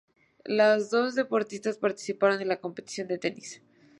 Las 0.47 0.89
dos 0.89 1.13
deportistas 1.13 1.77
participaron 1.77 2.41
en 2.41 2.47
la 2.47 2.59
competición 2.59 3.07
de 3.07 3.19
tenis. 3.19 3.61